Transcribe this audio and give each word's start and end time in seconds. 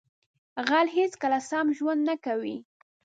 غل 0.67 0.87
هیڅکله 0.97 1.39
سم 1.49 1.65
ژوند 1.77 2.01
نه 2.09 2.15
کوي 2.25 2.57